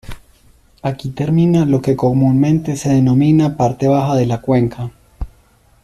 Aquí 0.81 1.11
termina 1.11 1.63
lo 1.63 1.79
que 1.83 1.95
comúnmente 1.95 2.75
se 2.75 2.89
denomina 2.89 3.55
parte 3.55 3.87
baja 3.87 4.15
de 4.15 4.25
la 4.25 4.41
cuenca. 4.41 4.89